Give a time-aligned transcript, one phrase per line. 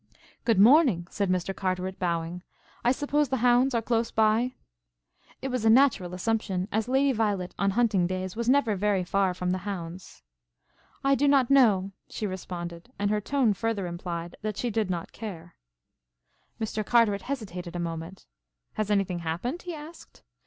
[0.45, 1.55] "Good morning," said Mr.
[1.55, 2.41] Carteret, bowing.
[2.83, 4.55] "I suppose the hounds are close by?"
[5.43, 9.35] It was a natural assumption, as Lady Violet on hunting days was never very far
[9.35, 10.23] from the hounds.
[11.03, 15.11] "I do not know," she responded, and her tone further implied that she did not
[15.11, 15.53] care.
[16.59, 16.83] Mr.
[16.83, 18.25] Carteret hesitated a moment.
[18.73, 20.23] "Has anything happened?" he asked.